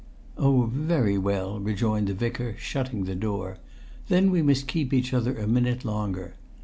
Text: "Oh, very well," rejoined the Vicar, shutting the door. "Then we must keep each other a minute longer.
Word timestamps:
"Oh, 0.35 0.63
very 0.65 1.19
well," 1.19 1.59
rejoined 1.59 2.07
the 2.07 2.15
Vicar, 2.15 2.55
shutting 2.57 3.03
the 3.03 3.13
door. 3.13 3.59
"Then 4.07 4.31
we 4.31 4.41
must 4.41 4.67
keep 4.67 4.93
each 4.93 5.13
other 5.13 5.37
a 5.37 5.45
minute 5.45 5.85
longer. 5.85 6.33